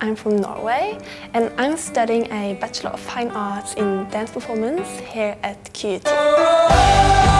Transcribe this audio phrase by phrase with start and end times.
[0.00, 0.98] I'm from Norway
[1.32, 7.35] and I'm studying a Bachelor of Fine Arts in Dance Performance here at QUT.